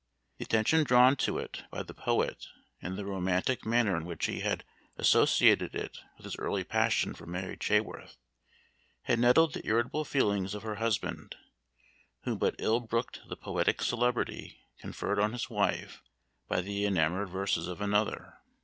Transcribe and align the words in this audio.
The 0.39 0.45
attention 0.45 0.83
drawn 0.83 1.15
to 1.17 1.37
it 1.37 1.65
by 1.69 1.83
the 1.83 1.93
poet, 1.93 2.47
and 2.81 2.97
the 2.97 3.05
romantic 3.05 3.67
manner 3.67 3.95
in 3.95 4.03
which 4.03 4.25
he 4.25 4.39
had 4.39 4.63
associated 4.97 5.75
it 5.75 5.99
with 6.17 6.23
his 6.23 6.35
early 6.37 6.63
passion 6.63 7.13
for 7.13 7.27
Mary 7.27 7.55
Chaworth, 7.55 8.17
had 9.03 9.19
nettled 9.19 9.53
the 9.53 9.67
irritable 9.67 10.03
feelings 10.03 10.55
of 10.55 10.63
her 10.63 10.77
husband, 10.77 11.35
who 12.23 12.35
but 12.35 12.55
ill 12.57 12.79
brooked 12.79 13.21
the 13.29 13.37
poetic 13.37 13.83
celebrity 13.83 14.61
conferred 14.79 15.19
on 15.19 15.33
his 15.33 15.51
wife 15.51 16.01
by 16.47 16.61
the 16.61 16.83
enamored 16.87 17.29
verses 17.29 17.67
of 17.67 17.79
another. 17.79 18.39